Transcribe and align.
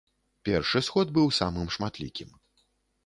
Першы 0.47 0.81
сход 0.87 1.13
быў 1.19 1.27
самым 1.41 1.67
шматлікім. 1.77 2.29